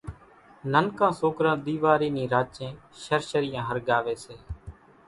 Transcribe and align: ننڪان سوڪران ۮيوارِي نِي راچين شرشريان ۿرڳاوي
ننڪان 0.73 1.11
سوڪران 1.21 1.57
ۮيوارِي 1.65 2.09
نِي 2.15 2.23
راچين 2.33 2.73
شرشريان 3.03 3.67
ۿرڳاوي 3.69 4.15